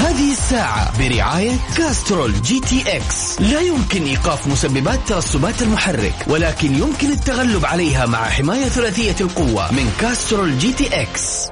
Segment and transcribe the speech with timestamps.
[0.00, 3.40] هذه الساعة برعاية Castrol GTX.
[3.40, 9.92] لا يمكن إيقاف مسببات ترسبات المحرك ولكن يمكن التغلب عليها مع حماية ثلاثية القوة من
[10.00, 11.48] Castrol GTX.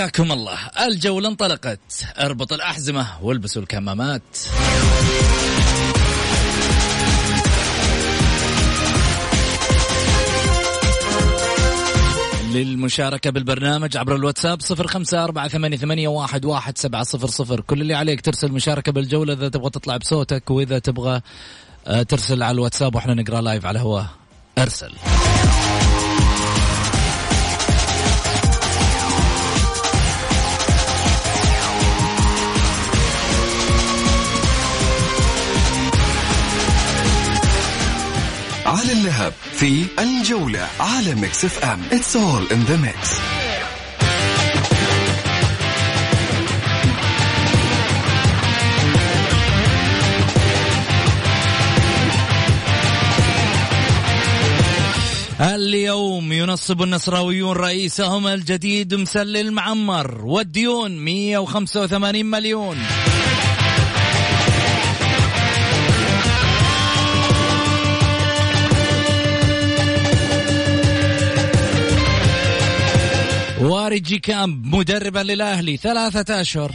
[0.00, 0.58] حياكم الله.
[0.86, 4.22] الجولة انطلقت اربط الأحزمة والبسوا الكمامات.
[12.52, 17.60] للمشاركة بالبرنامج عبر الواتساب صفر خمسة أربعة ثمانية, ثمانية واحد, واحد سبعة صفر صفر.
[17.60, 21.20] كل اللي عليك ترسل مشاركة بالجولة إذا تبغى تطلع بصوتك وإذا تبغى
[21.86, 24.06] آه، ترسل على الواتساب وإحنا نقرأ لايف على الهواء
[24.58, 24.92] أرسل.
[38.70, 43.20] على اللهب في الجولة على Mix FM It's all in the mix.
[55.40, 62.76] اليوم ينصب النصراويون رئيسهم الجديد مسلي آل معمر والديون 185 مليون.
[73.80, 76.72] وارجي كامب مدربا للأهلي ثلاثة أشهر.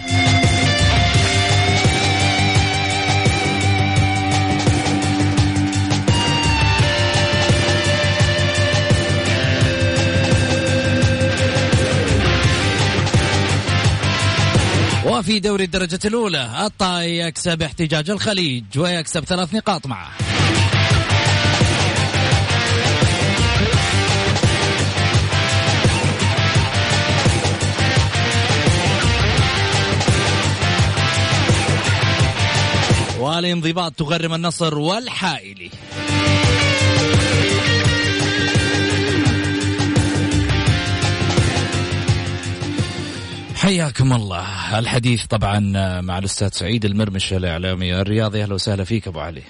[15.05, 20.34] وفي دوري الدرجة الأولى الطائي يكسب احتجاج الخليج ويكسب ثلاث نقاط معه.
[33.25, 35.71] والانضباط تغرم النصر والحائلي.
[43.55, 44.79] حياكم الله.
[44.79, 45.59] الحديث طبعا
[46.01, 48.43] مع الأستاذ سعيد المرمش الإعلامي الرياضي.
[48.43, 49.43] أهلا وسهلا فيك أبو علي.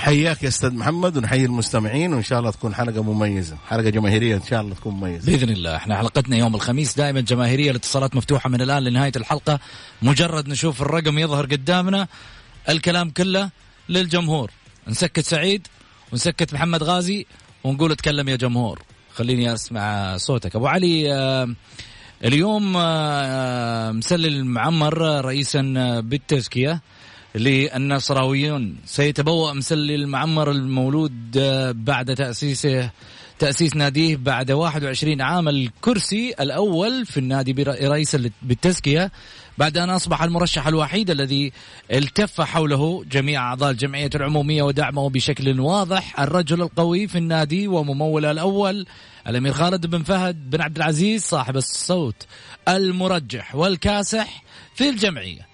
[0.00, 4.42] حياك يا أستاذ محمد ونحيي المستمعين وإن شاء الله تكون حلقة مميزة حلقة جماهيرية إن
[4.50, 5.26] شاء الله تكون مميزة.
[5.26, 5.76] بإذن الله.
[5.76, 9.60] إحنا حلقتنا يوم الخميس دائما جماهيرية الاتصالات مفتوحة من الآن لنهاية الحلقة.
[10.02, 12.08] مجرد نشوف الرقم يظهر قدامنا.
[12.68, 13.50] الكلام كله
[13.88, 14.50] للجمهور.
[14.88, 15.66] نسكت سعيد
[16.12, 17.26] ونسكت محمد غازي
[17.64, 18.82] ونقول اتكلم يا جمهور.
[19.14, 20.56] خليني أسمع صوتك.
[20.56, 21.54] أبو علي آه،
[22.24, 25.62] اليوم آه، مسلل معمر رئيسا
[26.00, 26.80] بالتزكية
[27.34, 28.76] للنصراويون.
[28.86, 32.90] سيتبوأ مسلل معمر المولود آه، بعد تأسيسه
[33.38, 39.10] تأسيس ناديه بعد 21 عام الكرسي الأول في النادي رئيسا بالتزكية
[39.58, 41.52] بعد أن أصبح المرشح الوحيد الذي
[41.92, 48.86] التف حوله جميع أعضاء الجمعية العمومية ودعمه بشكل واضح الرجل القوي في النادي ومموله الأول
[49.28, 52.26] الأمير خالد بن فهد بن عبد العزيز صاحب الصوت
[52.68, 54.42] المرجح والكاسح
[54.74, 55.46] في الجمعية.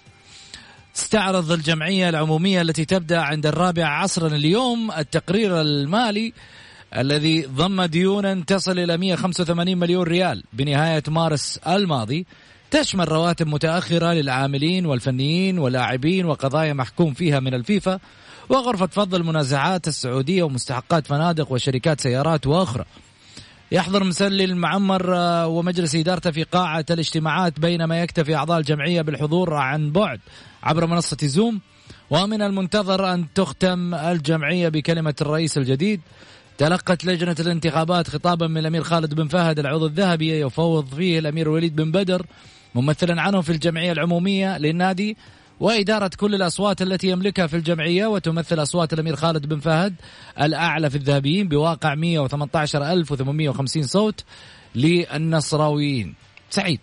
[0.94, 6.32] تستعرض الجمعية العمومية التي تبدأ عند الرابعة عصرا اليوم التقرير المالي
[6.96, 10.44] الذي ضم ديونا تصل إلى 185 مليون ريال.
[10.52, 12.26] بنهاية مارس الماضي
[12.70, 17.98] تشمل رواتب متأخرة للعاملين والفنيين واللاعبين وقضايا محكوم فيها من الفيفا
[18.48, 22.84] وغرفة فض المنازعات السعودية ومستحقات فنادق وشركات سيارات وأخرى.
[23.72, 29.90] يحضر مسلي المعمر آه، ومجلس إدارته في قاعة الاجتماعات بينما يكتفي أعضاء الجمعية بالحضور عن
[29.90, 30.20] بعد
[30.62, 31.60] عبر منصة زوم
[32.10, 36.00] ومن المنتظر أن تختم الجمعية بكلمة الرئيس الجديد.
[36.60, 41.76] تلقت لجنة الانتخابات خطابا من الأمير خالد بن فهد العضو الذهبي يفوض فيه الأمير وليد
[41.76, 42.26] بن بدر
[42.74, 45.16] ممثلا عنه في الجمعية العمومية للنادي
[45.60, 49.94] وإدارة كل الأصوات التي يملكها في الجمعية وتمثل أصوات الأمير خالد بن فهد
[50.40, 54.24] الأعلى في الذهبيين بواقع 118850 صوت
[54.74, 56.14] للنصراويين.
[56.50, 56.80] سعيد.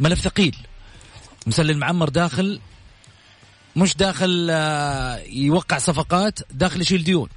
[0.00, 0.56] ملف ثقيل.
[1.46, 2.60] مسلي المعمر داخل
[3.76, 7.28] مش داخل آه، يوقع صفقات داخل يشيل ديون.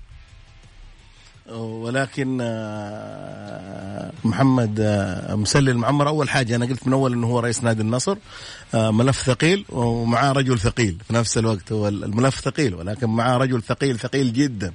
[1.51, 7.63] ولكن آه، محمد آه، مسلي المعمر أول حاجة أنا قلت من أول إنه هو رئيس
[7.63, 8.17] نادي النصر
[8.73, 11.71] آه، ملف ثقيل ومعاه رجل ثقيل في نفس الوقت.
[11.71, 14.73] هو الملف ثقيل ولكن معاه رجل ثقيل ثقيل جدا.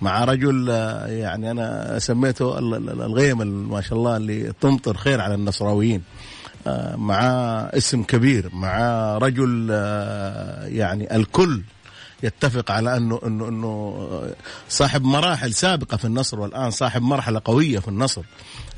[0.00, 0.68] مع رجل
[1.08, 3.38] يعني أنا سميته الغيم
[3.70, 6.02] ما شاء الله اللي تمطر خير على النصراويين.
[6.96, 7.20] مع
[7.74, 8.78] اسم كبير مع
[9.18, 9.70] رجل
[10.68, 11.62] يعني الكل
[12.22, 14.08] يتفق على انه انه إنه
[14.68, 18.22] صاحب مراحل سابقة في النصر والآن صاحب مرحلة قوية في النصر.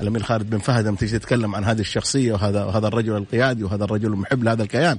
[0.01, 3.83] الأمير خالد بن فهد لما تيجي تتكلم عن هذه الشخصية وهذا وهذا الرجل القيادي وهذا
[3.83, 4.97] الرجل المحب لهذا الكيان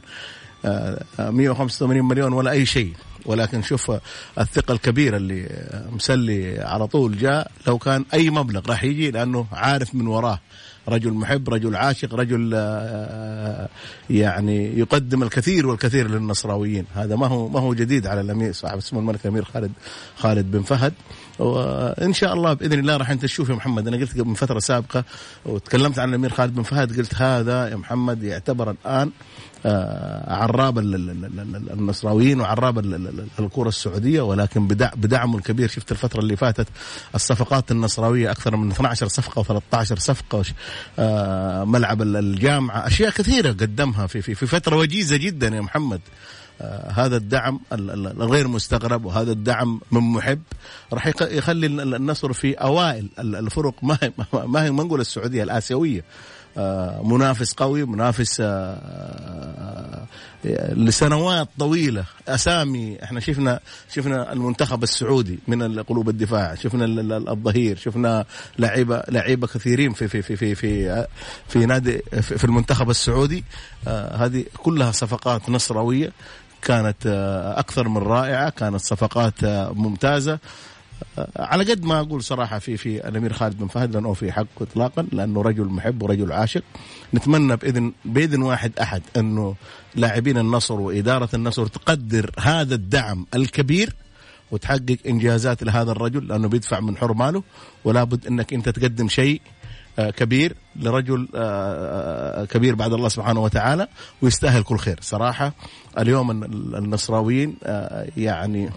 [1.19, 2.93] 185 آه، مليون ولا أي شيء.
[3.26, 3.93] ولكن شوف
[4.38, 5.48] الثقة الكبيرة اللي
[5.90, 10.40] مسلي على طول جاء لو كان أي مبلغ راح يجي لأنه عارف من وراه.
[10.88, 13.69] رجل محب رجل عاشق رجل آه،
[14.11, 16.85] يعني يقدم الكثير والكثير للنصراويين.
[16.94, 19.73] هذا ما هو ما هو جديد على الأمير صاحب اسمه الملك الامير خالد
[20.17, 20.93] خالد بن فهد.
[21.38, 23.88] وإن شاء الله بإذن الله راح أنت تشوف يا محمد.
[23.88, 25.05] أنا قلت من فترة سابقة
[25.47, 29.11] وتكلمت عن الأمير خالد بن فهد قلت هذا يا محمد يعتبر الآن آه،
[30.29, 32.79] عراب النصراويين وعراب
[33.39, 35.69] الكره السعودية ولكن بدعمه الكبير.
[35.69, 36.69] شفت الفترة اللي فاتت
[37.15, 40.45] الصفقات النصراوية أكثر من 12 صفقة و13 صفقة
[40.99, 42.87] آه، ملعب الجامعة.
[42.87, 46.01] أشياء كثيرة قدمها في في في فترة وجيزة جدا يا محمد.
[46.61, 50.43] آه هذا الدعم الغير مستغرب وهذا الدعم من محب.
[50.93, 53.75] راح يخلي النصر في أوائل الفرق.
[53.83, 56.01] ما هي ما هي ما نقول السعودية الآسيوية.
[56.01, 56.36] آه،
[57.03, 60.06] منافس قوي منافس آه،
[60.73, 62.05] لسنوات طويلة.
[62.29, 63.61] أسامي إحنا شفنا
[63.94, 66.85] شفنا المنتخب السعودي من قلوب الدفاع شفنا
[67.32, 68.25] الظهير شفنا
[68.58, 71.06] لعيبة لعيبة كثيرين في في في في في,
[71.49, 73.44] في نادي في المنتخب السعودي.
[73.88, 76.12] آه، هذه كلها صفقات نصراويه
[76.62, 77.06] كانت
[77.56, 79.44] أكثر من رائعة كانت صفقات
[79.75, 80.38] ممتازة.
[81.37, 85.06] على قد ما أقول صراحة في في الأمير خالد بن فهد لأنه في حقه اطلاقا
[85.12, 86.62] لأنه رجل محب ورجل عاشق.
[87.14, 89.54] نتمنى باذن بإذن واحد أحد أنه
[89.94, 93.94] لاعبين النصر وإدارة النصر تقدر هذا الدعم الكبير
[94.50, 97.43] وتحقق إنجازات لهذا الرجل لأنه بيدفع من حر ماله
[97.84, 99.40] ولا بد إنك أنت تقدم شيء
[99.98, 103.88] آه، كبير لرجل آه، آه، كبير بعد الله سبحانه وتعالى
[104.22, 104.98] ويستاهل كل خير.
[105.00, 105.52] صراحة
[105.98, 106.44] اليوم
[106.75, 107.56] النصراويين
[108.16, 108.70] يعني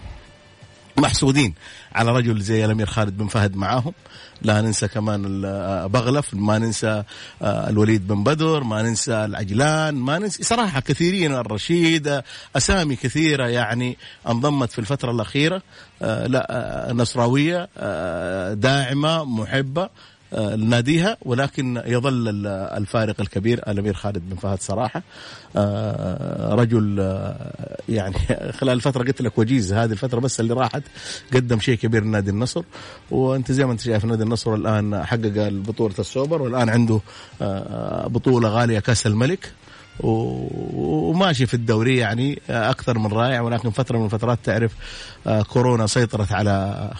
[1.00, 1.54] محسودين
[1.94, 3.92] على رجل زي الأمير خالد بن فهد معاهم.
[4.42, 5.42] لا ننسى كمان
[5.86, 7.02] بغلف ما ننسى
[7.42, 12.24] آه، الوليد بن بدر ما ننسى العجلان ما ننسى صراحة كثيرين الرشيد آه،
[12.56, 15.62] أسامي كثيرة يعني انضمت في الفترة الأخيرة.
[16.02, 17.68] آه، لا نصراوية
[18.54, 19.88] داعمة محبة
[20.58, 25.02] ناديها ولكن يظل الفارق الكبير الأمير خالد بن فهد صراحة.
[25.56, 28.14] آه، رجل آه، يعني
[28.58, 30.82] خلال الفترة قلت لك وجيز هذه الفترة بس اللي راحت
[31.34, 32.62] قدم شيء كبير لنادي النصر.
[33.10, 37.00] وأنت زي ما أنت شايف نادي النصر الآن حقق بطولة السوبر والآن عنده
[37.42, 39.52] آه، بطولة غالية كأس الملك.
[40.00, 44.72] وماشي في الدوري يعني أكثر من رائع ولكن فترة من الفترات تعرف
[45.48, 46.90] كورونا سيطرت على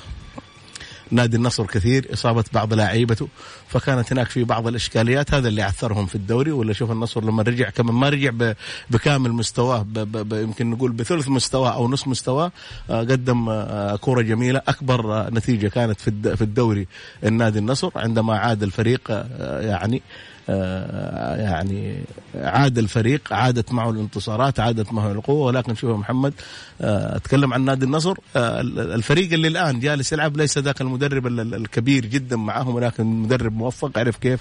[1.11, 3.29] نادي النصر كثير إصابة بعض لاعيبته
[3.69, 7.71] فكانت هناك في بعض الإشكاليات هذا اللي عثرهم في الدوري ولا شوف النصر لما رجع
[7.71, 8.55] كمان ما رجع
[8.91, 9.87] بكامل مستواه
[10.33, 12.53] يمكن نقول بثلث مستواه أو نصف مستواه
[12.91, 16.87] آه، قدم آه، كرة جميلة أكبر آه، نتيجة كانت في الدوري
[17.25, 19.27] النادي النصر عندما عاد الفريق
[19.61, 20.03] يعني
[20.51, 22.05] يعني
[22.35, 26.33] عاد الفريق عادت معه الانتصارات عادت معه القوة ولكن شوف محمد
[26.81, 28.15] آه، أتكلم عن نادي النصر.
[28.37, 33.99] آه، الفريق اللي الآن جالس يلعب ليس ذاك المدرب الكبير جدا معهم ولكن مدرب موفق
[33.99, 34.41] عرف كيف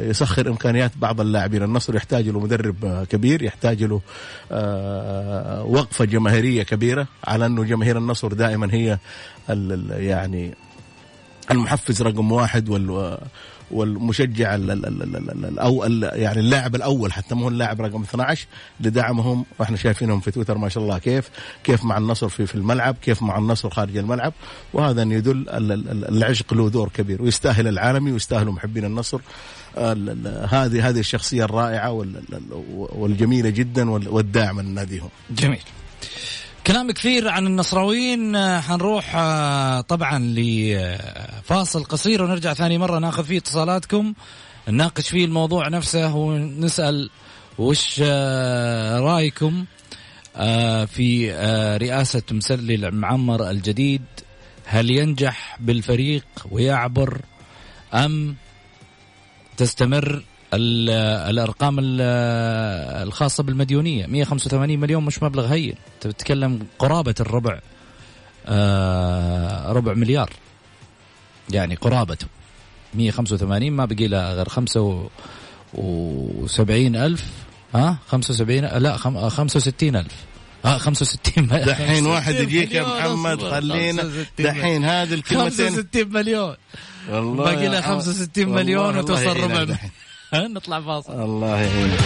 [0.00, 1.62] يسخر إمكانيات بعض اللاعبين.
[1.62, 4.00] النصر يحتاج له مدرب كبير يحتاج له
[5.64, 8.98] وقفة جماهيرية كبيرة على أنه جماهير النصر دائما هي
[9.90, 10.54] يعني
[11.50, 13.18] المحفز رقم واحد وال
[13.70, 14.58] والمشجع
[15.58, 18.46] أو يعني اللاعب الأول حتى مو اللاعب رقم 12
[18.80, 21.30] لدعمهم وإحنا شايفينهم في تويتر ما شاء الله كيف
[21.64, 24.32] كيف مع النصر في في الملعب كيف مع النصر خارج الملعب
[24.72, 25.44] وهذا يدل
[26.08, 29.20] العشق له دور كبير ويستاهل العالمي ويستاهلوا محبين النصر
[29.76, 32.04] هذه هذه الشخصية الرائعة
[32.72, 35.08] والجميلة جدا والداعمه لناديهم.
[35.30, 35.62] جميل.
[36.66, 38.36] كلام كثير عن النصراويين.
[38.36, 44.14] آه، حنروح آه، طبعا لفاصل قصير ونرجع ثاني مرة ناخذ فيه اتصالاتكم
[44.68, 47.10] نناقش فيه الموضوع نفسه ونسأل
[47.58, 49.64] وش آه، رأيكم
[50.86, 51.32] في
[51.82, 54.02] رئاسة مسلي المعمر الجديد.
[54.64, 57.20] هل ينجح بالفريق ويعبر
[57.94, 58.36] أم
[59.56, 60.22] تستمر؟
[60.54, 64.06] الأرقام الخاصة بالمديونية.
[64.06, 65.74] 185 مليون مش مبلغ هين.
[65.94, 67.58] انت بتتكلم قرابة الربع
[68.46, 70.30] آه، ربع مليار.
[71.50, 72.26] يعني قرابته
[72.94, 77.24] 185 ما بقي له غير 75 ألف.
[77.74, 80.14] ها؟ 75 لا 65 ألف.
[80.64, 85.70] آه 65 دحين واحد يجيك يا محمد خلينا دحين هذه الكلمتين.
[85.70, 86.56] 65 مليون.
[87.10, 89.76] والله باقي له 65 مليون وتوصل ربع
[90.34, 91.12] نطلع فاصل.
[91.12, 92.00] الله يعينك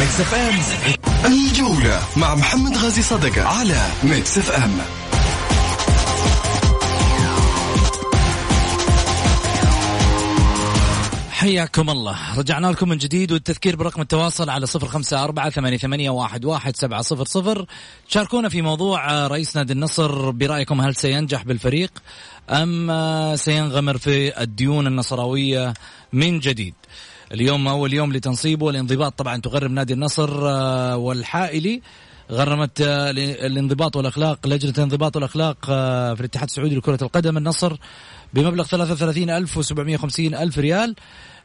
[0.00, 1.32] Mix FM.
[1.32, 4.78] الجولة مع محمد غازي صدقة على Mix FM.
[11.30, 12.38] حياكم الله.
[12.38, 16.76] رجعنا لكم من جديد والتذكير برقم التواصل على صفر خمسة أربعة ثمانية, ثمانية واحد, واحد
[16.76, 17.66] سبعة صفر صفر.
[18.08, 21.90] شاركونا في موضوع رئيس نادي النصر برأيكم هل سينجح بالفريق؟
[22.50, 25.74] أم سينغمر في الديون النصراوية
[26.12, 26.74] من جديد.
[27.32, 31.82] اليوم أول يوم لتنصيبه والانضباط طبعا تغرم نادي النصر آه، والحائلي.
[32.30, 33.10] غرمت آه،
[33.46, 37.76] الانضباط والأخلاق لجنة الانضباط والأخلاق آه، في الاتحاد السعودي لكرة القدم النصر
[38.34, 40.94] بمبلغ 33750 ألف ريال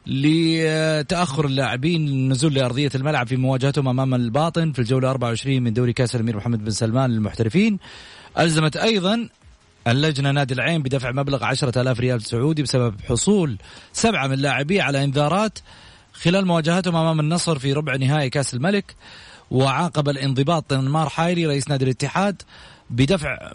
[0.06, 6.14] لتأخر اللاعبين للنزول لأرضية الملعب في مواجهتهم أمام الباطن في الجولة 24 من دوري كأس
[6.14, 7.78] الأمير محمد بن سلمان للمحترفين.
[8.38, 9.28] ألزمت أيضا
[9.86, 13.58] اللجنة نادي العين بدفع مبلغ 10000 ريال سعودي بسبب حصول
[13.92, 15.58] سبعة من لاعبيه على إنذارات
[16.12, 18.94] خلال مواجهتهم أمام النصر في ربع نهائي كأس الملك
[19.50, 22.42] وعاقب الانضباط نمار حايري رئيس نادي الاتحاد
[22.90, 23.50] بدفع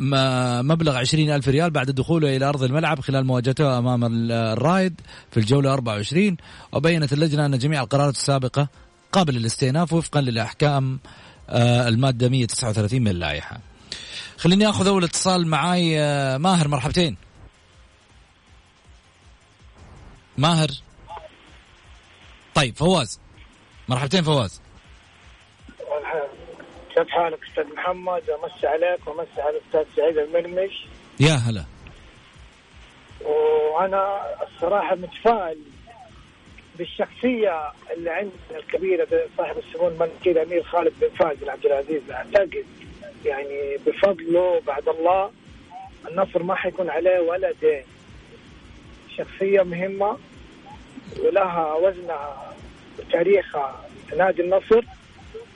[0.62, 5.74] مبلغ عشرين ألف ريال بعد دخوله إلى أرض الملعب خلال مواجهته أمام الرايد في الجولة
[5.74, 6.38] 24
[6.72, 8.68] وبينت اللجنة أن جميع القرارات السابقة
[9.12, 11.00] قابلة للاستئناف وفقا للأحكام
[11.50, 13.71] آه، المادة 139 من اللائحة.
[14.38, 17.18] خليني أخذ أول اتصال معاي آه، ماهر مرحبتين.
[20.38, 20.68] ماهر.
[22.56, 23.20] طيب فواز.
[23.90, 24.62] مرحبتين فواز.
[26.96, 30.86] كيف حالك أستاذ محمد؟ أمسي عليك وأمسي على الاستاذ سعيد المرمش.
[31.20, 31.66] يا هلا.
[33.26, 35.58] وأنا الصراحة متفائل
[36.78, 42.66] بالشخصية اللي عندنا الكبيرة صاحب السمو الملكي الأمير خالد بن فايز عبد العزيز أعتقد.
[43.26, 45.32] يعني بفضله بعد الله
[46.12, 47.84] النصر ما حيكون عليه ولا دين.
[49.18, 50.18] شخصية مهمة
[51.20, 52.54] ولها وزنها
[53.00, 54.84] وتاريخها في نادي النصر.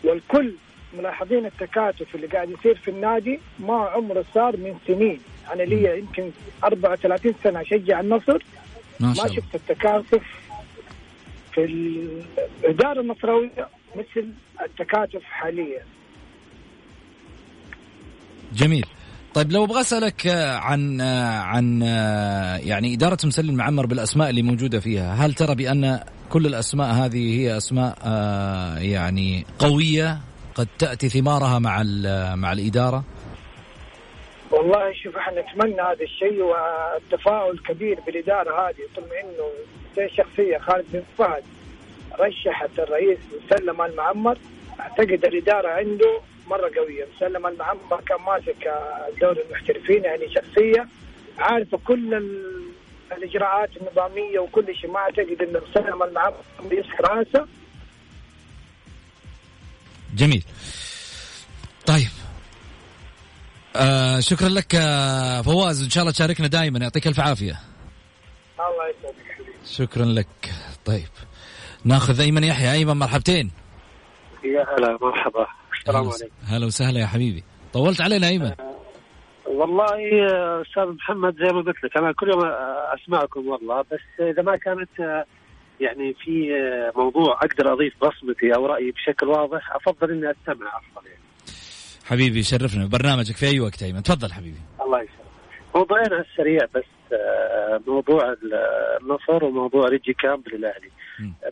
[0.04, 0.54] والكل
[0.98, 5.20] ملاحظين التكاتف اللي قاعد يصير في النادي ما عمره صار من سنين.
[5.54, 6.32] أنا لي يمكن
[6.64, 8.44] 34 سنة أشجع النصر.
[9.00, 10.24] ما, ما شفت التكاتف
[11.54, 11.64] في
[12.64, 14.30] الإدارة النصراوية مثل
[14.62, 15.86] التكاتف حاليا.
[18.54, 18.86] جميل.
[19.34, 20.28] طيب لو أبغى أسألك
[20.62, 21.02] عن
[21.42, 21.82] عن
[22.64, 26.00] يعني إدارة مسلم المعمر بالأسماء اللي موجودة فيها، هل ترى بأن
[26.30, 27.98] كل الأسماء هذه هي أسماء
[28.82, 30.20] يعني قوية
[30.56, 31.84] قد تأتي ثمارها مع
[32.36, 33.04] مع الإدارة؟
[34.52, 38.76] والله شوف إحنا نتمنى هذا الشيء والتفاؤل كبير بالإدارة هذه.
[38.96, 39.50] طول انه
[39.98, 41.44] زي شخصية خالد بن فهد
[42.20, 44.38] رشحت الرئيس مسلم المعمر.
[44.80, 47.06] أعتقد الإدارة عنده مرة قوية.
[47.16, 48.74] مسلم المعمر كان ماسك
[49.22, 50.88] دور المحترفين يعني شخصية.
[51.38, 52.14] عارفة كل
[53.12, 54.92] الإجراءات النظامية وكل شيء.
[54.92, 57.48] ما أعتقد أنه مسلم المعمر يسحر رأسه.
[60.16, 60.44] جميل.
[61.86, 62.10] طيب.
[63.76, 65.84] آه شكرا لك آه فواز.
[65.84, 66.80] إن شاء الله تشاركنا دائما.
[66.80, 67.60] يعطيك ألف عافية.
[68.60, 69.52] الله يسعدك حبيبي.
[69.66, 70.28] شكرا لك.
[70.86, 71.08] طيب.
[71.86, 72.72] ناخذ أيمن يحيى.
[72.72, 73.52] أيمن مرحبتين.
[74.44, 75.48] يا هلا مرحبا.
[75.88, 76.36] السلام عليكم.
[76.48, 77.44] هلا وسهلا يا حبيبي.
[77.74, 78.52] طولت علينا إيمن.
[79.46, 84.00] والله آه، أستاذ محمد زي ما قلت لك أنا كل يوم آه، أسمعكم والله بس
[84.20, 85.26] إذا ما كانت آه،
[85.80, 91.08] يعني في آه، موضوع أقدر أضيف بصمتي أو رأيي بشكل واضح أفضل إني أستمع أفضل
[91.08, 91.20] يعني.
[92.06, 94.04] حبيبي شرفنا برنامجك في أي وقت إيمن.
[94.04, 94.60] تفضل حبيبي.
[94.86, 95.20] الله يسلمك.
[95.76, 98.54] موضوعين على السريع بس آه، موضوع ال-
[99.02, 100.90] النصر وموضوع ريجي كامب للأهلي.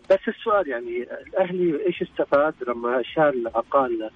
[0.09, 4.09] بس السؤال يعني الأهلي إيش استفاد لما شال أقال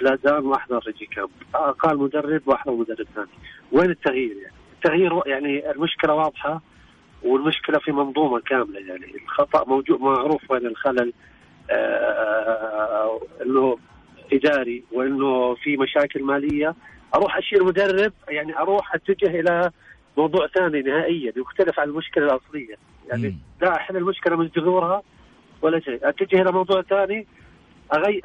[0.00, 3.28] فلازان واحضر ريجي كامب أقال مدرب وأحضر مدرب ثاني.
[3.72, 6.62] وين التغيير يعني؟ التغيير يعني المشكلة واضحة
[7.22, 9.14] والمشكلة في منظومة كاملة يعني.
[9.14, 11.12] الخطأ موجود معروف وين الخلل
[11.70, 13.78] آه إنه
[14.32, 16.74] إداري وإنه في مشاكل مالية.
[17.14, 19.70] أروح أشيل مدرب يعني أروح أتجه إلى
[20.18, 22.76] موضوع ثاني نهائيا يختلف عن المشكلة الأصلية.
[23.08, 23.38] يعني مم.
[23.62, 25.02] لا احل المشكلة من جذورها
[25.62, 26.08] ولا شيء.
[26.08, 27.26] أتجه إلى موضوع ثاني.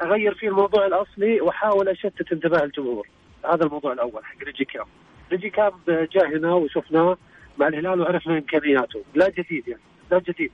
[0.02, 3.08] أغير فيه الموضوع الأصلي وأحاول أشتت انتباه الجمهور.
[3.52, 4.86] هذا الموضوع الأول حق ريجي كامب
[5.32, 7.16] ريجي كامب جاء هنا وشفناه
[7.58, 9.02] مع الهلال وعرفنا إمكانياته.
[9.14, 10.50] لا جديد يعني لا جديد.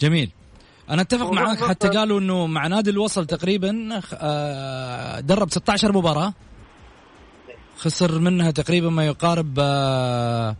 [0.00, 0.30] جميل.
[0.90, 6.32] أنا أتفق معاك حتى قالوا إنه مع نادي الوصل تقريبا آه، درب 16 مباراة.
[7.76, 10.56] خسر منها تقريبا ما يقارب آه،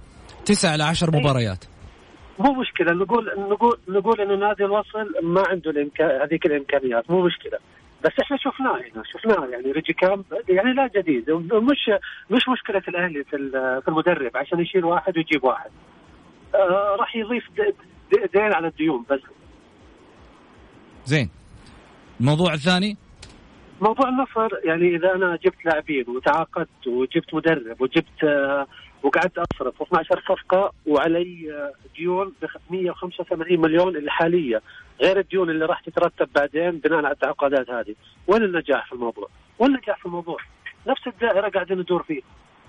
[0.46, 1.64] 9 إلى 10 مباريات.
[2.38, 2.92] مو مشكلة.
[2.92, 6.20] نقول نقول نقول انه نادي الوصل ما عنده الإمكان...
[6.22, 7.10] هذيك الإمكانيات.
[7.10, 7.58] مو مشكلة.
[8.04, 9.46] بس إحنا شفناه هنا شفناه.
[9.46, 11.30] يعني ريجي كامب يعني لا جديد.
[11.30, 11.90] مش
[12.30, 13.50] مش مشكلة الأهلي في
[13.84, 14.36] في المدرب.
[14.36, 15.70] عشان يشيل واحد ويجيب واحد.
[16.54, 17.44] آه راح يضيف
[18.34, 19.20] دين على الديون بس.
[21.06, 21.30] زين.
[22.20, 22.96] الموضوع الثاني
[23.80, 28.66] موضوع النصر يعني إذا أنا جبت لاعبين وتعاقدت وجبت مدرب وجبت آه،
[29.02, 34.62] وقعدت أصرف 12 صفقة وعلي آه، ديون ب 185 مليون الحاليه
[35.00, 37.94] غير الديون اللي راح تترتب بعدين بناء على التعاقدات هذه
[38.26, 39.28] وين النجاح في الموضوع؟
[39.58, 40.38] وين النجاح في الموضوع؟
[40.86, 42.20] نفس الدائرة قاعدين ندور فيه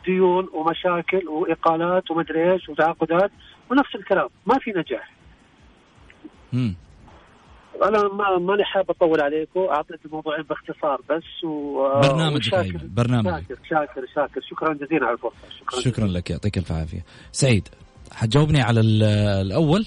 [0.05, 3.31] ديون ومشاكل وإقالات ومدري إيش وتعاقدات
[3.71, 5.11] ونفس الكلام ما في نجاح
[6.53, 6.75] مم.
[7.83, 13.45] أنا ما ماني حاب أطول عليكم أعطيت الموضوعين باختصار بس و برنامجك وشاكر- أيمن، برنامجك.
[13.47, 14.41] شاكر شاكر شاكر.
[14.49, 15.35] شكرا جزيلا على الفرصة.
[15.59, 17.03] شكرا, شكرا لك يعطيك الف عافية.
[17.31, 17.67] سعيد
[18.11, 19.03] حتجاوبني على ال-
[19.47, 19.85] الأول؟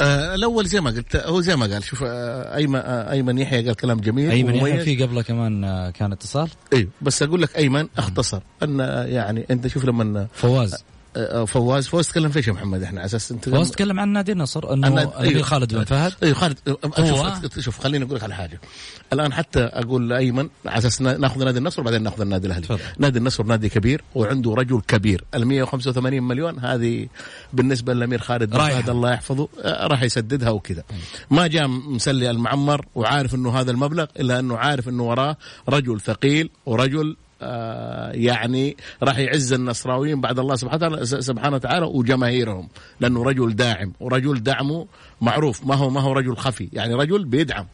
[0.00, 3.66] آه الأول زي ما قلت هو زي ما قال شوف آه أيمن آه أيمن يحيى
[3.66, 4.80] قال كلام جميل أيمن يحيى.
[4.80, 8.40] في قبله كمان آه، كان اتصال؟ أيوه بس أقول لك أيمن اختصر.
[8.62, 10.84] أن آه، يعني أنت شوف لما فواز.
[11.46, 14.32] فواز فواز تكلم في إيش يا محمد؟ إحنا على أساس أنت فواز تكلم عن نادي
[14.32, 16.12] النصر أنه أنا- الامير خالد بن فهد.
[16.22, 16.58] أيوه خالد
[16.98, 18.60] هو- شوف شوف خليني أقول لك على حاجة.
[19.12, 22.66] الآن حتى أقول لأيمن على أساس نا- ناخذ نادي النصر وبعدين ناخذ النادي الأهلي.
[22.66, 22.80] تفضل.
[22.98, 25.24] نادي النصر نادي كبير وعنده رجل كبير.
[25.34, 27.06] ال 185 مليون هذه
[27.52, 28.58] بالنسبة للأمير خالد بن.
[28.58, 30.82] فهد الله يحفظه راح يسددها وكذا.
[31.30, 35.36] ما جاء مسلي المعمر وعارف إنه هذا المبلغ إلا أنه عارف إنه وراه
[35.68, 37.16] رجل ثقيل ورجل
[38.14, 42.68] يعني راح يعز النصراويين بعد الله سبحانه سبحانه وتعالى وجماهيرهم
[43.00, 44.86] لأنه رجل داعم ورجل دعمه
[45.20, 45.66] معروف.
[45.66, 47.66] ما هو ما هو رجل خفي يعني رجل بيدعم.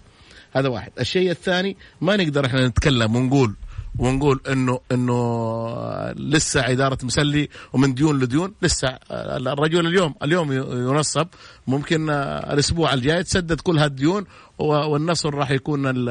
[0.53, 0.93] هذا واحد.
[1.01, 3.55] الشيء الثاني ما نقدر إحنا نتكلم ونقول
[3.99, 11.27] ونقول انه إنه لسه إدارة مسلي ومن ديون لديون لسه الرجل اليوم اليوم ينصب.
[11.67, 14.25] ممكن الأسبوع الجاي تسدد كل هالديون
[14.61, 16.09] والنصر راح يكون ال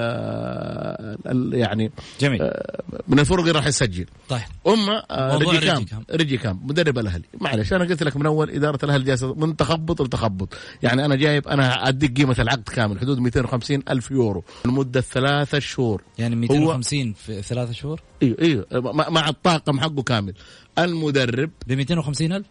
[1.27, 2.41] ال يعني جميل.
[2.41, 4.05] آه، من الفرق اللي راح يسجل.
[4.29, 4.41] طيب.
[4.67, 6.59] أما آه، ريجي كام ريجي كام.
[6.63, 7.23] مدرب الأهلي.
[7.41, 10.53] معلش أنا قلت لك من أول إدارة الأهلي جالسة من تخبط لتخبط.
[10.83, 16.01] يعني أنا جايب أنا أديك قيمة العقد كامل حدود 250 ألف يورو لمدة ثلاثة شهور.
[16.17, 18.65] يعني 250 في ثلاثة شهور؟ أيوه أيوه
[19.09, 20.33] مع الطاقم حقه كامل.
[20.79, 22.47] المدرب ب 250 ألف؟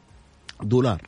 [0.63, 1.03] دولار.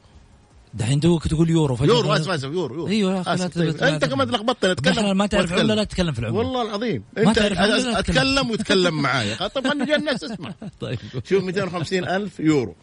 [0.74, 2.12] دحين توك تقول يورو فجأة يورو.
[2.12, 3.83] آسف آسف يورو يورو أيوه تبي- طيب.
[3.94, 4.04] أنت.
[4.04, 5.52] كمان لخبطتني أتكلم ما تعرف.
[5.52, 7.38] عمله لا تتكلم في العمله والله العظيم ما أنت.
[7.38, 12.74] أتكلم وتكلم معايا طب خلينا نجي الناس تسمع طيب شوف 250 ألف يورو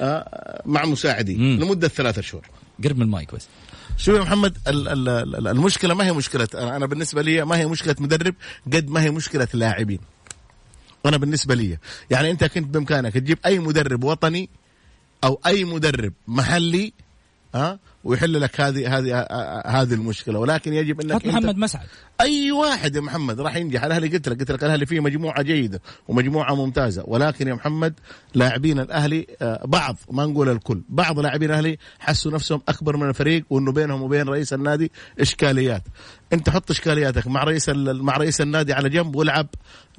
[0.00, 1.58] آه مع مساعدي مم.
[1.60, 2.46] لمدة ثلاثة شهور
[2.84, 3.46] قرب من المايك بس
[3.96, 7.56] شوف يا محمد ال- ال- ال- المشكلة ما هي مشكلة أنا أنا بالنسبة لي ما
[7.58, 8.34] هي مشكلة مدرب
[8.72, 9.98] قد ما هي مشكلة لاعبين
[11.06, 11.78] أنا بالنسبة لي
[12.10, 14.48] يعني أنت كنت بإمكانك تجيب أي مدرب وطني
[15.24, 16.92] أو أي مدرب محلي
[17.54, 19.26] ها؟ ويحل لك هذه هذه
[19.66, 20.38] هذه المشكلة.
[20.38, 21.86] ولكن يجب أنك حط محمد مسعد.
[22.20, 23.84] أي واحد يا محمد راح ينجح.
[23.84, 27.04] الأهلي قلت لك قلت لك الأهلي فيه مجموعة جيدة ومجموعة ممتازة.
[27.06, 27.94] ولكن يا محمد
[28.34, 33.44] لاعبين الأهلي آه، بعض ما نقول الكل بعض لاعبين الأهلي حسوا نفسهم أكبر من الفريق
[33.50, 35.82] وإنه بينهم وبين رئيس النادي إشكاليات.
[36.32, 39.46] أنت حط إشكالياتك مع رئيس مع رئيس النادي على جنب والعب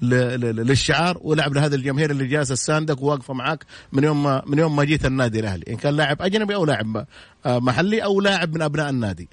[0.01, 4.83] للشعار والعب لهذه الجماهير اللي جالسة تساندك وواقفه معك من يوم ما من يوم ما
[4.83, 5.65] جيت النادي الأهلي.
[5.69, 7.05] إن كان لاعب أجنبي أو لاعب
[7.45, 7.59] آه،
[7.91, 9.29] محلي أو لاعب من أبناء النادي.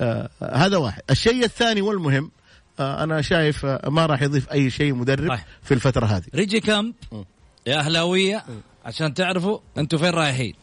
[0.00, 1.02] آه هذا واحد.
[1.10, 2.30] الشيء الثاني والمهم
[2.80, 5.38] آه أنا شايف آه ما راح يضيف أي شيء مدرب طيب.
[5.62, 6.24] في الفترة هذه.
[6.34, 6.94] ريجي كامب
[7.66, 8.44] يا أهلاوية
[8.84, 10.54] عشان تعرفوا أنتم فين رايحين.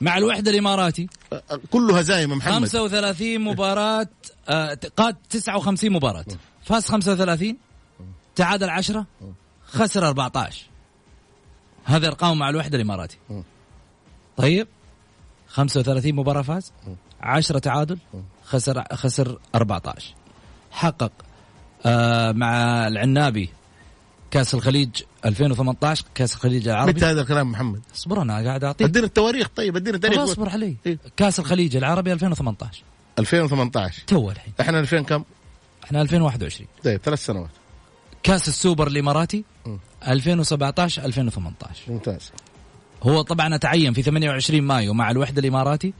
[0.00, 1.08] مع الوحدة الإماراتي.
[1.32, 2.52] آه، آه، كله هزايم محمد.
[2.52, 4.08] 35 مباراة
[4.48, 6.24] آه قاد 59 مباراة.
[6.64, 7.56] فاز 35
[8.36, 9.06] تعادل 10
[9.66, 10.66] خسر 14
[11.84, 13.18] هذه ارقام مع الوحدة الإماراتي.
[14.36, 14.68] طيب؟
[15.58, 16.72] 35 مباراة فاز
[17.20, 17.98] 10 تعادل
[18.44, 20.14] خسر خسر 14
[20.70, 21.12] حقق
[21.86, 23.50] آه مع العنابي
[24.30, 24.88] كأس الخليج
[25.24, 26.92] 2018 كأس الخليج العربي.
[26.92, 28.88] متى هذا الكلام محمد؟ اصبر أنا قاعد أعطيك.
[28.88, 30.18] أدينا التواريخ طيب أدينا التاريخ.
[30.18, 30.76] اصبر علي.
[30.86, 32.82] إيه؟ كأس الخليج العربي 2018
[33.18, 34.52] 2018 تو الحين.
[34.60, 35.24] إحنا 2000 كم؟
[35.84, 37.50] إحنا 2021 طيب ثلاث سنوات.
[38.22, 39.44] كأس السوبر الإماراتي
[40.08, 42.32] 2017 2018 ممتاز.
[43.02, 45.94] هو طبعا تعين في 28 مايو مع الوحدة الإماراتي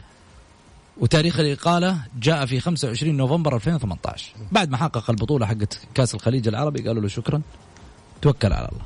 [0.96, 6.88] وتاريخ الإقالة جاء في 25 نوفمبر 2018 بعد ما حقق البطولة حقت كأس الخليج العربي
[6.88, 7.42] قالوا له شكرا
[8.22, 8.82] توكل على الله.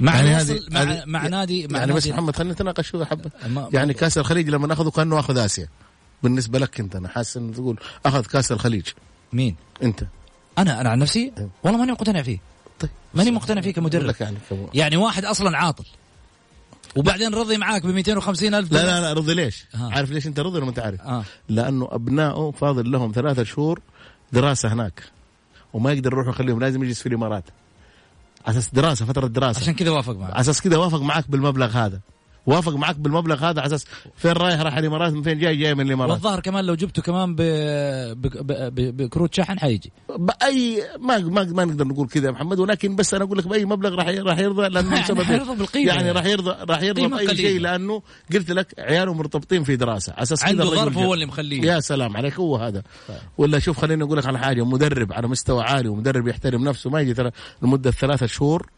[0.00, 3.30] مع يعني هذه مع, مع نادي مع يعني نادي بس محمد خلينا نتناقش شوي حبة.
[3.72, 5.68] يعني كأس الخليج لما ناخذه كأنه أخذ آسيا.
[6.22, 8.86] بالنسبة لك أنت أنا حاسس إنه تقول أخذ كأس الخليج.
[9.32, 10.06] مين؟ أنت.
[10.58, 11.32] أنا أنا عن نفسي.
[11.62, 12.38] والله ماني مقتنع فيه.
[12.80, 14.14] طيب ماني مقتنع فيه كمدرب.
[14.20, 14.36] يعني,
[14.74, 15.84] يعني واحد أصلا عاطل.
[16.96, 19.90] وبعدين رضي معاك ب 250 ألف لا لا لا رضي ليش؟ آه.
[19.92, 21.24] عارف ليش انت رضي ولا ما انت عارف؟ آه.
[21.48, 23.80] لأنه أبنائه فاضل لهم ثلاثة شهور
[24.32, 25.02] دراسة هناك
[25.72, 27.44] وما يقدر يروح يخليهم لازم يجلس في الإمارات
[28.46, 31.70] على أساس دراسة فترة دراسة عشان كذا وافق معك على أساس كذا وافق معك بالمبلغ
[31.70, 32.00] هذا
[32.46, 33.84] وافق معك بالمبلغ هذا على أساس
[34.16, 36.12] فين رايح راح الإمارات من فين جاي جاي من الإمارات.
[36.12, 37.42] والظاهر كمان لو جبته كمان ب...
[38.12, 38.26] ب...
[38.46, 38.96] ب...
[38.96, 39.92] بكروت شحن حيجي.
[40.18, 43.64] باي ما ما ما نقدر نقول كذا يا محمد ولكن بس أنا أقول لك بأي
[43.64, 47.60] مبلغ راح راح يرضى لأنه يعني يرضى بالقيمة يعني راح يرضى راح يرضى بأي شيء
[47.60, 50.12] لأنه قلت لك عياله مرتبطين في دراسة.
[50.12, 51.62] على أساس عنده ظرف هو اللي مخليه.
[51.62, 52.82] يا سلام عليك هو هذا.
[53.08, 53.18] طيب.
[53.38, 57.00] ولا شوف خليني أقول لك على حاجة مدرب على مستوى عالي ومدرب يحترم نفسه ما
[57.00, 57.30] يجي ترى
[57.62, 58.70] لمدة ثلاثة شهور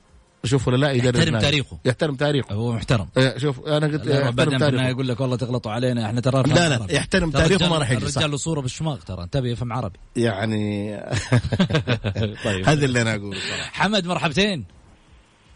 [0.45, 1.79] شوف ولا لا؟ يدرب يحترم تاريخه.
[1.85, 2.55] يحترم تاريخه.
[2.55, 3.09] هو محترم.
[3.17, 4.89] إيه، شوف أنا قلت يحترم تاريخه.
[4.89, 8.31] يقول لك والله تغلطوا علينا إحنا ترى لا لا يحترم تاريخه ما راح يجي الرجال
[8.31, 9.99] له صورة بالشماغ ترى انتبه يفهم عربي.
[10.17, 10.97] يعني
[12.45, 12.69] طيب.
[12.69, 13.71] هذا اللي أنا أقوله صراحة.
[13.73, 14.65] حمد مرحبتين.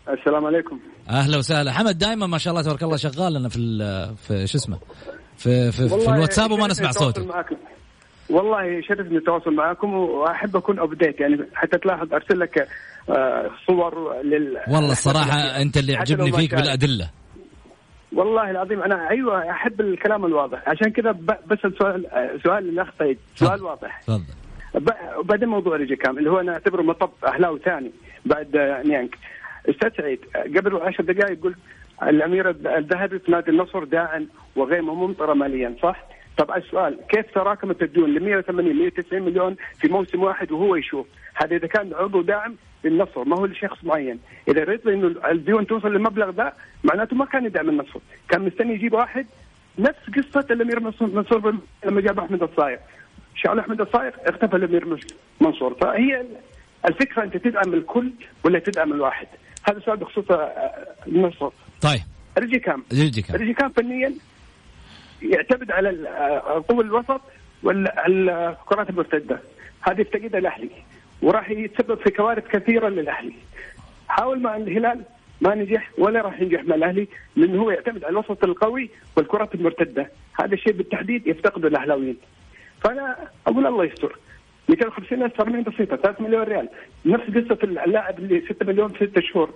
[0.09, 0.79] السلام عليكم.
[1.09, 1.73] أهلا وسهلا.
[1.73, 3.59] حمد دائما ما شاء الله تبارك الله شغال لنا في
[4.27, 4.79] في شو اسمه؟
[5.37, 7.27] في في, في الواتساب وما نسمع صوتك
[8.31, 12.69] والله يشرفني التواصل معكم وأحب أكون أبديت يعني حتى تلاحظ أرسل لك
[13.67, 17.11] صور لل والله الصراحة أنت اللي يعجبني فيك بالأدلة.
[18.13, 20.69] والله العظيم أنا أيوه أحب الكلام الواضح.
[20.69, 21.11] عشان كذا
[21.47, 22.07] بسال سؤال
[22.45, 24.01] سؤال للاخ سعيد سؤال واضح.
[24.01, 24.35] تفضل.
[25.25, 27.91] بعدين موضوع ريجي كام اللي هو أنا أعتبره مطب أهلاوي ثاني
[28.27, 29.19] بعد نيانك.
[29.69, 30.19] أستاذ سعيد
[30.57, 31.57] قبل عشر دقائق قلت
[32.03, 36.05] الأمير الذهبي في نادي النصر داعا وغيمه ممطرة ماليا صح؟
[36.37, 41.57] طب السؤال كيف تراكمت الديون ل 180 190 مليون في موسم واحد وهو يشوف؟ هذا
[41.57, 44.19] إذا كان عضو داعم للنصر ما هو لشخص معين.
[44.49, 46.53] إذا رضي إنه الديون توصل للمبلغ ده
[46.85, 48.01] معناته ما كان يدعم النصر.
[48.29, 49.27] كان مستني يجيب واحد.
[49.79, 51.55] نفس قصة الامير منصور
[51.87, 52.79] لما جاب أحمد الصايغ.
[53.35, 54.99] شال أحمد الصايغ اختفى الامير
[55.41, 55.75] منصور.
[55.81, 56.25] فهي
[56.89, 58.13] الفكرة أنت تدعم الكل
[58.45, 59.27] ولا تدعم الواحد.
[59.69, 60.25] هذا سؤال بخصوص
[61.07, 62.01] النصر طيب.
[62.39, 64.13] رجي كام؟ رجي كام؟ رجي كام فنيا؟
[65.23, 65.91] يعتمد على
[66.57, 67.21] القوة الوسط
[67.63, 69.41] والكرات المرتدة.
[69.83, 70.71] هذه يفتقدها الأهلي
[71.23, 73.33] وراح يتسبب في كوارث كثيرة للأهلي.
[74.09, 75.03] حاول مع الهلال
[75.41, 80.11] ما نجح ولا راح ينجح مع الأهلي لأنه هو يعتمد على الوسط القوي والكرات المرتدة،
[80.41, 82.17] هذا الشيء بالتحديد يفتقده الأهلاويين.
[82.85, 84.19] فأنا أقول الله يستر.
[84.69, 86.69] 250 ألف ترميم بسيطة 3 مليون ريال.
[87.07, 89.51] نفس قصة اللاعب اللي 6 مليون في 6 شهور.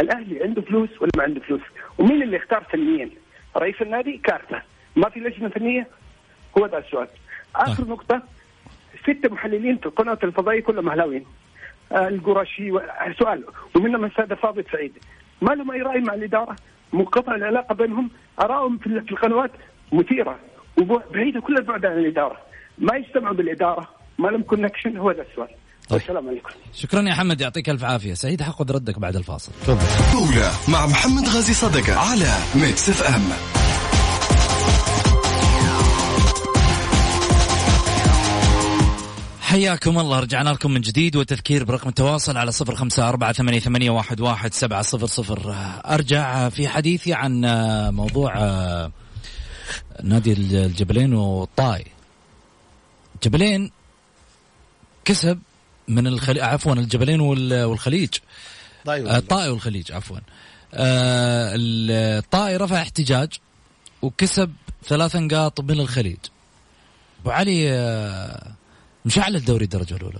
[0.00, 1.60] الأهلي عنده فلوس ولا ما عنده فلوس؟
[1.98, 3.10] ومين اللي اختار فنيا؟
[3.56, 4.62] رئيس النادي كارته
[4.96, 5.88] ما في لجنة فنية؟
[6.58, 7.08] هو ده السؤال.
[7.56, 7.88] آخر طيب.
[7.88, 8.22] نقطة
[9.02, 11.24] ستة محللين في القناه الفضائيه كلهم أهلاويين.
[11.92, 12.82] آه القرشي و...
[13.18, 13.44] سؤال
[13.76, 14.92] ومنهم السادة فاضل سعيد.
[15.42, 16.56] ما لهم أي رأي مع الإدارة؟
[16.92, 19.50] منقطع العلاقة بينهم؟ ارائهم في القنوات؟
[19.92, 20.38] مثيرة.
[20.78, 22.36] وبعيده كل البعد عن الإدارة.
[22.78, 25.48] ما يجتمعوا بالإدارة؟ ما لهم connection هو ده السؤال.
[25.88, 26.00] طيب.
[26.00, 26.50] السلام عليكم.
[26.72, 28.14] شكرا يا حمد يعطيك ألف عافية.
[28.14, 29.52] سعيد حاخذ ردك بعد الفاصل.
[29.52, 30.72] تفضل.
[30.72, 33.55] مع محمد غازي صدقة على Mix FM
[39.46, 40.20] حياكم الله.
[40.20, 44.54] رجعنا لكم من جديد وتذكير برقم التواصل على صفر خمسة أربعة ثمانية, ثمانية واحد, واحد
[44.54, 45.54] سبعة صفر صفر.
[45.86, 47.40] أرجع في حديثي عن
[47.94, 48.34] موضوع
[50.02, 51.86] نادي الجبلين والطائي
[53.22, 53.70] جبلين
[55.04, 55.38] كسب
[55.88, 58.14] من الخليج عفوا الجبلين والخليج.
[58.88, 59.92] الطائي والخليج.
[59.92, 60.18] عفوا.
[60.74, 63.32] آه، الطائي رفع احتجاج
[64.02, 64.52] وكسب
[64.84, 66.18] ثلاث نقاط من الخليج.
[67.20, 68.55] أبو علي آه،
[69.06, 70.18] مشعل الدوري الدرجة الأولى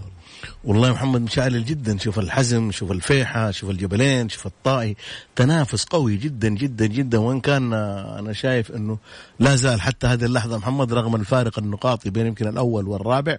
[0.64, 0.92] والله.
[0.92, 1.99] محمد مشعل جدا.
[1.99, 4.96] شوف الحزم شوف الفيحة شوف الجبلين شوف الطائي.
[5.37, 7.18] تنافس قوي جدا جدا جدا.
[7.18, 8.99] وإن كان أنا شايف أنه
[9.40, 13.38] لا زال حتى هذه اللحظة محمد رغم الفارق النقاطي بين يمكن الأول والرابع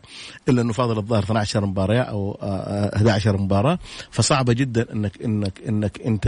[0.50, 3.80] إلا أنه فاضل الظاهر 12 مباراة أو 11 آه، مباراة.
[4.12, 6.28] فصعبة جدا أنك أنك أنك أنت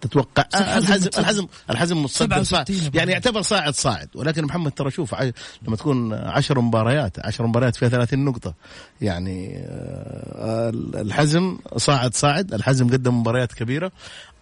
[0.00, 0.44] تتوقع.
[0.54, 2.64] الحزم الحزم الحزم متصدر.
[2.94, 4.08] يعني يعتبر صاعد صاعد.
[4.14, 5.14] ولكن محمد ترى شوف
[5.62, 8.54] لما تكون 10 مباريات 10 مباريات فيها 30 نقطة.
[9.00, 12.54] يعني آه، الحزم صاعد صاعد.
[12.54, 13.92] الحزم قدم مباريات كبيرة.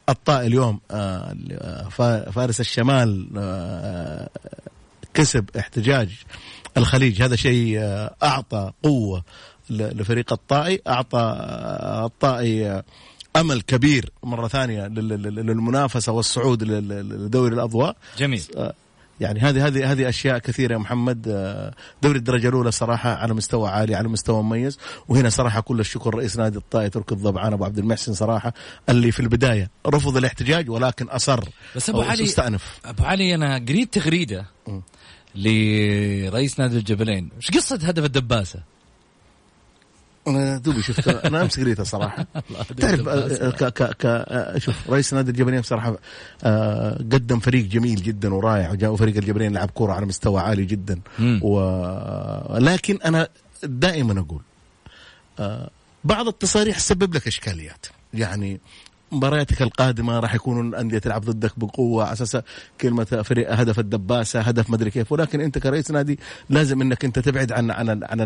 [0.08, 1.88] الطائي اليوم آه،
[2.32, 4.28] فارس الشمال آه،
[5.14, 6.10] كسب احتجاج
[6.76, 7.22] الخليج.
[7.22, 7.78] هذا شيء
[8.22, 9.24] أعطى قوة
[9.70, 10.80] لفريق الطائي.
[10.88, 11.36] أعطى
[12.04, 12.82] الطائي
[13.40, 17.96] أمل كبير مرة ثانية للمنافسة والصعود لدوري الأضواء.
[18.18, 18.42] جميل.
[19.20, 21.28] يعني هذه هذه هذه أشياء كثيرة يا محمد.
[21.28, 24.78] آه، دوري الدرجة الأولى صراحة على مستوى عالي على مستوى مميز.
[25.08, 28.52] وهنا صراحة كل الشكر رئيس نادي الطائي تركي الضبعان أبو عبد المحسن صراحة
[28.88, 31.44] اللي في البداية رفض الاحتجاج ولكن أصر.
[31.76, 32.80] بس أبو علي استأنف.
[32.84, 34.46] أبو علي أنا قريت تغريدة
[35.34, 37.30] لرئيس نادي الجبلين.
[37.36, 38.75] إيش قصة هدف الدباسة؟
[40.26, 42.26] أنا دوبي شفتها أنا أمس قريتها صراحة.
[42.80, 45.96] تعرف آه، ك ك ك آه، شوف رئيس نادي الجبلين بصراحة
[46.44, 51.00] آه، قدم فريق جميل جدا ورائع وجاء فريق الجبلين لعب كورة على مستوى عالي جدا.
[51.42, 53.28] ولكن أنا
[53.62, 54.42] دائما أقول
[56.04, 57.86] بعض التصاريح تسبب لك إشكاليات.
[58.14, 58.60] يعني
[59.12, 62.36] مبارياتك القادمة راح يكونوا الأندية تلعب ضدك بقوة على أساس
[62.80, 65.12] كلمة فريق هدف الدباسة هدف مدري كيف.
[65.12, 66.18] ولكن أنت كرئيس نادي
[66.50, 68.20] لازم إنك أنت تبعد عن عن عن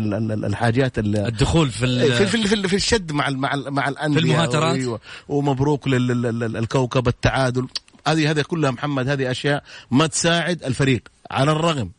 [0.45, 4.19] الحاجات الدخول في في, في, في, في الشد مع مع مع الأندية.
[4.19, 4.75] في المهاترات.
[4.75, 4.99] أيوة.
[5.29, 7.67] ومبروك للكوكب التعادل.
[8.07, 11.91] هذه هذه كلها محمد هذه أشياء ما تساعد الفريق على الرغم.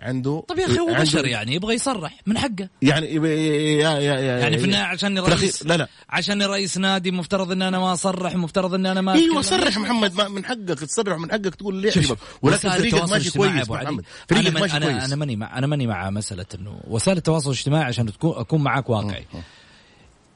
[0.00, 2.68] عنده طيب يا أخي هو بشر يعني يبغى يصرح من حقه.
[2.82, 5.88] يعني يا يا يا يعني في النهايه عشان رئيس لا لا.
[6.10, 10.14] عشان رئيس نادي مفترض إن أنا ما أصرح مفترض إن أنا ما أيوه صرح محمد
[10.14, 14.04] ما من حقك تصرح من حقك تقول يعجبك ولكن فريقك ماشي كويس محمد.
[14.28, 15.04] فريقك ماشي أنا كويس.
[15.04, 18.90] أنا ماني مع أنا ماني مع مسألة إنه وسائل التواصل الاجتماعي عشان تكون أكون معك
[18.90, 19.26] واقعي.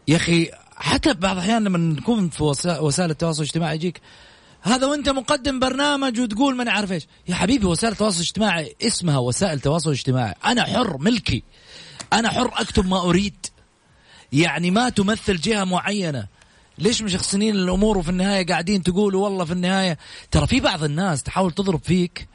[0.09, 2.43] يا أخي حتى بعض الأحيان لما نكون في
[2.81, 4.01] وسائل التواصل الاجتماعي يجيك
[4.65, 7.07] هذا وانت مقدم برنامج وتقول ماني عارف إيش.
[7.29, 11.43] يا حبيبي وسائل التواصل الاجتماعي اسمها وسائل تواصل اجتماعي أنا حر ملكي.
[12.13, 13.47] أنا حر أكتب ما أريد.
[14.33, 16.27] يعني ما تمثل جهة معينة.
[16.79, 19.99] ليش مشخصنين الأمور وفي النهاية قاعدين تقولوا والله في النهاية؟
[20.31, 22.29] ترى في بعض الناس تحاول تضرب فيك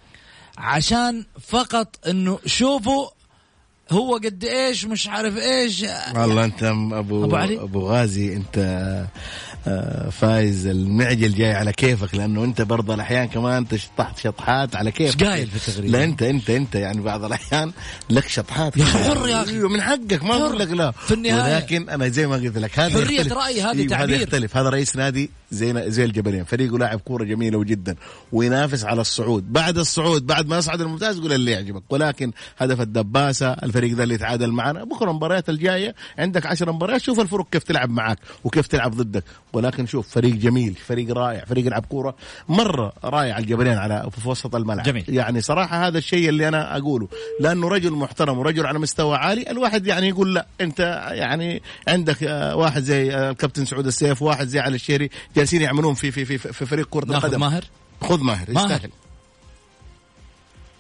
[0.57, 3.07] عشان فقط إنه شوفوا
[3.91, 5.85] هو قد إيش مش عارف إيش.
[6.15, 8.57] والله أنت أبو أبو, علي؟ أبو غازي أنت
[10.11, 15.23] فايز المعجل جاي على كيفك لأنه أنت برضه الأحيان كمان تشطحت شطحات على كيفك.
[15.23, 17.71] قايل في التغريده لا انت انت أنت يعني بعض الأحيان
[18.09, 19.51] لك شطحات يا أخي حر يا أخي.
[19.51, 20.91] أيوه، من حقك ما أقول لك لا.
[20.91, 21.55] في النهاية.
[21.55, 24.15] ولكن أنا زي ما قلت لك هذا حرية رأي هذه أيوه تعبير.
[24.15, 24.57] هذا يختلف.
[24.57, 26.43] هذا رئيس نادي زي زي الجبلين.
[26.43, 27.95] فريقه لاعب كورة جميلة جدا
[28.31, 29.53] وينافس على الصعود.
[29.53, 31.83] بعد الصعود بعد ما يصعد الممتاز قول اللي يعجبك.
[31.89, 34.83] ولكن هدف الدباسة الفريق ذا اللي يتعادل معنا.
[34.83, 39.23] بكرة المباريات الجاية عندك 10 مباريات شوف الفرق كيف تلعب معك وكيف تلعب ضدك.
[39.59, 42.15] ولكن شوف فريق جميل فريق رائع فريق يلعب كورة
[42.49, 44.85] مرة رائع الجبلين على في وسط الملعب.
[44.85, 45.05] جميل.
[45.09, 47.07] يعني صراحة هذا الشيء اللي أنا أقوله.
[47.39, 50.79] لأنه رجل محترم ورجل على مستوى عالي الواحد يعني يقول لا أنت
[51.11, 55.93] يعني عندك آه، واحد زي آه، الكابتن سعود السيف واحد زي علي الشيري جالسين يعملون
[55.93, 57.39] في في في, في فريق كرة القدم.
[57.39, 57.63] ماهر؟
[58.01, 58.91] خذ ماهر يستاهل.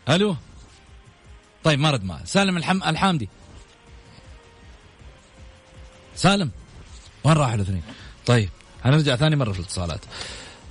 [0.09, 0.35] ألو؟
[1.63, 2.83] طيب ما رد ماهر سالم الحم...
[2.83, 3.29] الحامدي.
[6.15, 6.51] سالم
[7.23, 7.81] وين راح الاثنين؟
[8.25, 8.49] طيب.
[8.83, 9.99] هنرجع ثاني مرة في الاتصالات.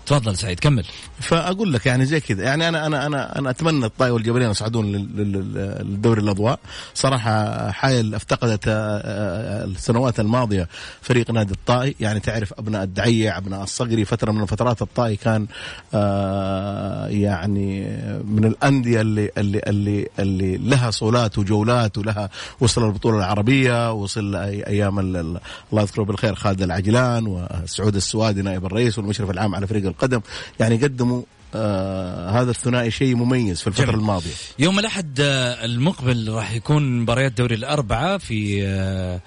[0.08, 0.84] تفضل سعيد كمل.
[1.20, 6.20] فأقول لك يعني زي كذا يعني أنا أنا أنا أنا أتمنى الطائي والجبلين يصعدون للدوري
[6.20, 6.58] الأضواء.
[6.94, 10.68] صراحة حايل افتقدت آه، آه، السنوات الماضية
[11.00, 11.94] فريق نادي الطائي.
[12.00, 15.46] يعني تعرف أبناء الدعية أبناء الصقري فترة من الفترات الطائي كان
[15.94, 17.80] آه، يعني
[18.24, 24.98] من الأندية اللي اللي اللي اللي لها صولات وجولات ولها وصل البطولة العربية وصل أيام
[24.98, 25.40] الله
[25.72, 30.20] يذكره بالخير خالد العجلان وسعود السوادي نائب الرئيس والمشرف العام على فريق القدم.
[30.60, 31.22] يعني قدموا
[31.54, 33.98] آه هذا الثنائي شيء مميز في الفترة جميل.
[34.00, 34.30] الماضية.
[34.58, 39.20] يوم الأحد آه، المقبل راح يكون مباريات دوري الأربعة في آه،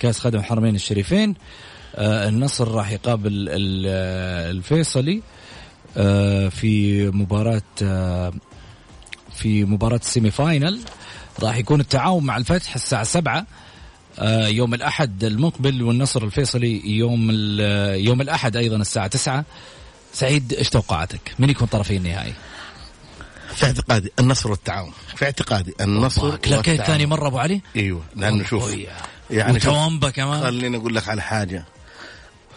[0.00, 1.34] كأس خادم الحرمين الشريفين.
[1.96, 5.22] آه، النصر راح يقابل ال- الفيصلي
[5.96, 8.32] آه، في مباراة آه،
[9.36, 10.80] في مباراة السيمي فاينل
[11.42, 13.46] راح يكون التعاون مع الفتح الساعة سبعة
[14.18, 17.30] آه، يوم الأحد المقبل والنصر الفيصلي يوم
[17.94, 19.44] يوم الأحد أيضا الساعة تسعة.
[20.14, 22.34] سعيد إيش توقعاتك؟ من يكون طرفي النهائي؟
[23.54, 26.62] في اعتقادي النصر والتعاون في اعتقادي النصر والتعاون.
[26.62, 28.74] ثاني مرة أبو علي؟ أيوه لأنه شوف
[29.30, 31.64] يعني شوف وتوامبا كمان خليني أقول لك على حاجة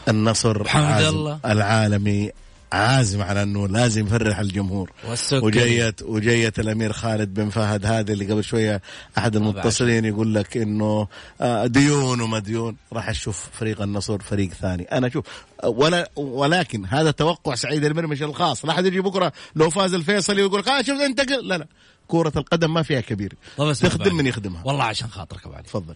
[0.08, 1.40] النصر عازم الله.
[1.46, 2.32] العالمي
[2.72, 4.92] عازم على انه لازم يفرح الجمهور.
[5.10, 5.42] والسكري.
[5.42, 8.82] وجيت وجيت الامير خالد بن فهد هذا اللي قبل شوية
[9.18, 11.08] أحد المتصلين يقول لك إنه
[11.42, 14.84] آه، ديون ومديون راح أشوف فريق النصر فريق ثاني.
[14.84, 15.26] أنا أشوف
[15.64, 18.66] آه، ولا ولكن هذا توقع سعيد المرمش الخاص.
[18.66, 21.68] لا أحد يجي بكرة لو فاز الفيصلي ويقول لك آه شوف أنت لا لا.
[22.08, 23.34] كرة القدم ما فيها كبير.
[23.60, 23.76] بعد.
[23.76, 24.62] تخدم من يخدمها.
[24.66, 25.96] والله عشان خاطرك ابو علي تفضل.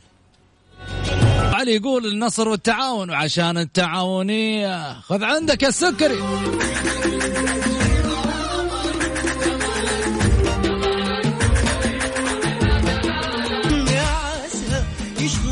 [1.54, 5.02] علي يقول النصر والتعاون وعشان التعاونية.
[5.02, 6.20] خذ عندك السكري.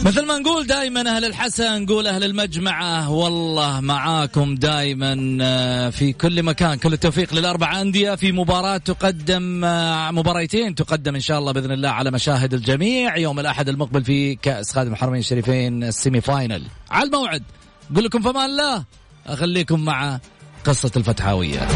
[0.10, 3.12] مثل ما نقول دائما أهل الحسن نقول أهل المجمعة.
[3.12, 6.78] والله معاكم دائما آه، في كل مكان.
[6.78, 8.16] كل التوفيق للأربع أندية.
[8.16, 13.18] في مباراة تقدم آه، مباريتين تقدم إن شاء الله بإذن الله على مشاهد الجميع.
[13.18, 17.44] يوم الأحد المقبل في كأس خادم الحرمين الشريفين ال semi final على الموعد
[17.92, 18.86] أقول لكم فمان الله.
[19.28, 20.20] أخليكم مع
[20.66, 21.68] قصة الفتحاوية.